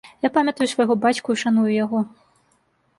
[0.25, 1.99] Я памятаю свайго бацьку і шаную яго.